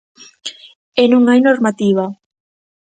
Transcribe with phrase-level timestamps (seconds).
[1.01, 2.05] E non hai normativa.